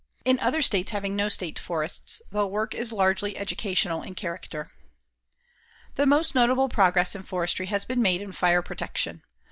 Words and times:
In 0.25 0.39
other 0.39 0.63
states 0.63 0.89
having 0.93 1.15
no 1.15 1.29
state 1.29 1.59
forests, 1.59 2.23
the 2.31 2.47
work 2.47 2.73
is 2.73 2.91
largely 2.91 3.37
educational 3.37 4.01
in 4.01 4.15
character. 4.15 4.71
The 5.93 6.07
most 6.07 6.33
notable 6.33 6.69
progress 6.69 7.13
in 7.13 7.21
forestry 7.21 7.67
has 7.67 7.85
been 7.85 8.01
made 8.01 8.23
in 8.23 8.31
fire 8.31 8.63
protection. 8.63 9.21